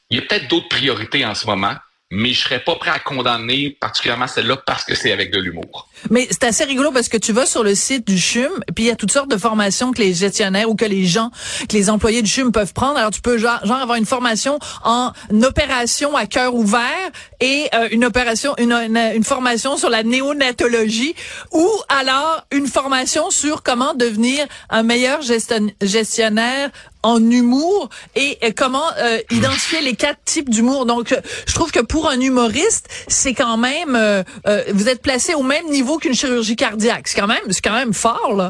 il 0.09 0.17
y 0.17 0.19
a 0.19 0.25
peut-être 0.25 0.47
d'autres 0.47 0.69
priorités 0.69 1.25
en 1.25 1.35
ce 1.35 1.45
moment, 1.45 1.75
mais 2.13 2.31
je 2.31 2.43
serais 2.43 2.59
pas 2.59 2.75
prêt 2.75 2.91
à 2.91 2.99
condamner 2.99 3.71
particulièrement 3.79 4.27
celle-là 4.27 4.57
parce 4.65 4.85
que 4.85 4.93
c'est 4.93 5.11
avec 5.11 5.31
de 5.31 5.39
l'humour. 5.39 5.89
Mais 6.11 6.27
c'est 6.29 6.43
assez 6.43 6.63
rigolo 6.63 6.91
parce 6.91 7.09
que 7.09 7.17
tu 7.17 7.33
vas 7.33 7.45
sur 7.45 7.63
le 7.63 7.73
site 7.73 8.05
du 8.05 8.19
CHUM, 8.19 8.51
puis 8.75 8.85
il 8.85 8.87
y 8.87 8.91
a 8.91 8.95
toutes 8.95 9.11
sortes 9.11 9.31
de 9.31 9.37
formations 9.37 9.91
que 9.91 10.01
les 10.01 10.13
gestionnaires 10.13 10.69
ou 10.69 10.75
que 10.75 10.85
les 10.85 11.05
gens, 11.05 11.31
que 11.67 11.73
les 11.73 11.89
employés 11.89 12.21
du 12.21 12.29
CHUM 12.29 12.51
peuvent 12.51 12.73
prendre. 12.73 12.97
Alors 12.97 13.11
tu 13.11 13.21
peux 13.21 13.37
genre, 13.37 13.59
avoir 13.63 13.95
une 13.95 14.05
formation 14.05 14.59
en 14.83 15.11
opération 15.41 16.15
à 16.15 16.27
cœur 16.27 16.53
ouvert 16.53 17.09
et 17.39 17.67
euh, 17.73 17.87
une 17.91 18.05
opération, 18.05 18.53
une, 18.57 19.23
formation 19.23 19.77
sur 19.77 19.89
la 19.89 20.03
néonatologie 20.03 21.15
ou 21.51 21.67
alors 21.89 22.45
une 22.51 22.67
formation 22.67 23.31
sur 23.31 23.63
comment 23.63 23.93
devenir 23.93 24.45
un 24.69 24.83
meilleur 24.83 25.21
gestion- 25.21 25.73
gestionnaire 25.81 26.69
en 27.03 27.19
humour 27.29 27.89
et 28.15 28.37
comment 28.53 28.89
euh, 28.97 29.19
identifier 29.29 29.81
les 29.81 29.95
quatre 29.95 30.23
types 30.25 30.49
d'humour. 30.49 30.85
Donc, 30.85 31.11
euh, 31.11 31.21
je 31.47 31.53
trouve 31.53 31.71
que 31.71 31.81
pour 31.81 32.09
un 32.09 32.19
humoriste, 32.19 32.87
c'est 33.07 33.33
quand 33.33 33.57
même, 33.57 33.95
euh, 33.95 34.23
euh, 34.47 34.63
vous 34.73 34.89
êtes 34.89 35.01
placé 35.01 35.33
au 35.35 35.43
même 35.43 35.69
niveau 35.69 35.97
qu'une 35.99 36.15
chirurgie 36.15 36.55
cardiaque. 36.55 37.07
C'est 37.07 37.19
quand 37.19 37.27
même, 37.27 37.51
c'est 37.51 37.63
quand 37.63 37.75
même 37.75 37.93
fort 37.93 38.33
là. 38.33 38.49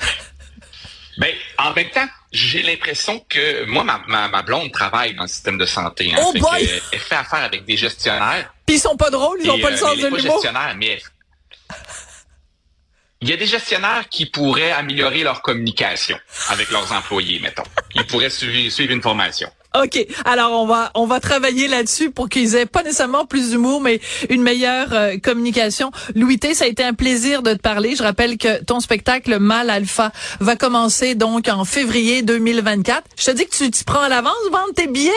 Ben, 1.16 1.30
en 1.58 1.72
même 1.74 1.88
temps, 1.90 2.08
j'ai 2.32 2.60
l'impression 2.62 3.24
que 3.28 3.64
moi, 3.66 3.84
ma, 3.84 4.00
ma, 4.08 4.26
ma 4.26 4.42
blonde 4.42 4.72
travaille 4.72 5.14
dans 5.14 5.22
le 5.22 5.28
système 5.28 5.58
de 5.58 5.64
santé. 5.64 6.12
Hein, 6.12 6.20
Oh 6.26 6.32
Fait 6.32 6.40
boy! 6.40 6.68
elle 6.92 6.98
fait 6.98 7.14
affaire 7.14 7.44
avec 7.44 7.64
des 7.66 7.76
gestionnaires. 7.76 8.52
Puis 8.66 8.76
ils 8.76 8.80
sont 8.80 8.96
pas 8.96 9.10
drôles, 9.10 9.38
ils 9.40 9.48
ont 9.48 9.56
Et, 9.58 9.60
pas 9.60 9.70
le 9.70 9.76
sens 9.76 9.96
de 9.96 10.08
l'humour. 10.08 10.20
gestionnaire, 10.20 10.74
mais 10.76 11.00
il 13.24 13.30
y 13.30 13.32
a 13.32 13.38
des 13.38 13.46
gestionnaires 13.46 14.04
qui 14.10 14.26
pourraient 14.26 14.72
améliorer 14.72 15.22
leur 15.22 15.40
communication 15.40 16.18
avec 16.50 16.70
leurs 16.70 16.92
employés, 16.92 17.40
mettons. 17.40 17.62
Ils 17.94 18.04
pourraient 18.04 18.28
suivre, 18.28 18.70
suivre 18.70 18.92
une 18.92 19.00
formation. 19.00 19.48
OK. 19.82 19.98
Alors 20.26 20.52
on 20.52 20.66
va 20.66 20.90
on 20.94 21.06
va 21.06 21.20
travailler 21.20 21.66
là-dessus 21.66 22.10
pour 22.10 22.28
qu'ils 22.28 22.54
aient 22.54 22.66
pas 22.66 22.82
nécessairement 22.82 23.24
plus 23.24 23.50
d'humour 23.50 23.80
mais 23.80 23.98
une 24.28 24.42
meilleure 24.42 24.92
euh, 24.92 25.16
communication. 25.16 25.90
Louis 26.14 26.38
T, 26.38 26.52
ça 26.52 26.64
a 26.64 26.68
été 26.68 26.84
un 26.84 26.92
plaisir 26.92 27.42
de 27.42 27.54
te 27.54 27.60
parler. 27.60 27.96
Je 27.96 28.02
rappelle 28.02 28.36
que 28.36 28.62
ton 28.62 28.78
spectacle 28.80 29.38
Mal 29.38 29.70
Alpha 29.70 30.12
va 30.40 30.54
commencer 30.54 31.14
donc 31.14 31.48
en 31.48 31.64
février 31.64 32.20
2024. 32.20 33.04
Je 33.18 33.24
te 33.24 33.30
dis 33.30 33.46
que 33.46 33.56
tu 33.56 33.70
t'y 33.70 33.84
prends 33.84 34.02
à 34.02 34.10
l'avance 34.10 34.34
vendre 34.52 34.74
tes 34.76 34.86
billets? 34.86 35.10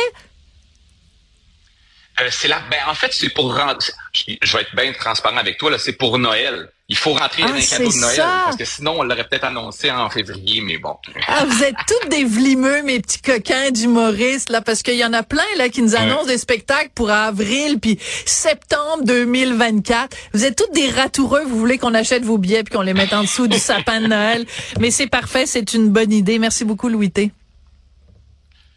Euh, 2.21 2.29
c'est 2.31 2.47
là, 2.47 2.61
ben 2.71 2.79
en 2.87 2.95
fait, 2.95 3.11
c'est 3.11 3.29
pour 3.29 3.53
rendre. 3.53 3.79
Je, 4.13 4.33
je 4.41 4.53
vais 4.53 4.63
être 4.63 4.75
bien 4.75 4.93
transparent 4.93 5.37
avec 5.37 5.57
toi 5.57 5.71
là. 5.71 5.77
C'est 5.77 5.97
pour 5.97 6.17
Noël. 6.17 6.71
Il 6.89 6.95
faut 6.95 7.11
rentrer 7.11 7.43
Ah, 7.45 7.49
dans 7.49 7.53
les 7.55 7.65
cadeaux 7.65 7.91
de 7.91 7.97
Noël 7.97 8.15
ça. 8.15 8.41
parce 8.45 8.55
que 8.55 8.63
sinon 8.63 8.95
on 8.99 9.03
l'aurait 9.03 9.27
peut-être 9.27 9.43
annoncé 9.43 9.91
en 9.91 10.09
février, 10.09 10.61
mais 10.61 10.77
bon. 10.77 10.95
Ah, 11.27 11.43
vous 11.45 11.61
êtes 11.63 11.75
tous 11.85 12.07
des 12.07 12.23
vlimeux, 12.23 12.81
mes 12.83 13.01
petits 13.01 13.21
coquins 13.21 13.71
d'humoristes, 13.71 14.49
là, 14.49 14.61
parce 14.61 14.83
qu'il 14.83 14.95
y 14.95 15.03
en 15.03 15.11
a 15.11 15.21
plein, 15.21 15.43
là, 15.57 15.67
qui 15.67 15.81
nous 15.81 15.95
annoncent 15.97 16.27
des 16.27 16.37
spectacles 16.37 16.91
pour 16.95 17.11
avril, 17.11 17.79
puis 17.81 17.99
septembre 18.25 19.03
2024. 19.03 20.15
Vous 20.33 20.45
êtes 20.45 20.55
tous 20.55 20.71
des 20.73 20.89
ratoureux, 20.89 21.43
vous 21.45 21.59
voulez 21.59 21.77
qu'on 21.77 21.93
achète 21.93 22.23
vos 22.23 22.37
billets 22.37 22.63
puis 22.63 22.73
qu'on 22.73 22.83
les 22.83 22.93
mette 22.93 23.11
en 23.11 23.23
dessous 23.23 23.47
du 23.47 23.57
sapin 23.59 23.99
de 23.99 24.07
Noël. 24.07 24.45
Mais 24.79 24.89
c'est 24.89 25.07
parfait, 25.07 25.45
c'est 25.45 25.73
une 25.73 25.89
bonne 25.89 26.13
idée. 26.13 26.39
Merci 26.39 26.63
beaucoup, 26.63 26.87
Louis 26.87 27.11
T. 27.11 27.31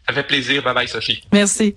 Ça 0.05 0.13
fait 0.13 0.23
plaisir. 0.23 0.63
Bye 0.63 0.73
bye, 0.73 0.87
Sophie. 0.89 1.23
Merci. 1.31 1.75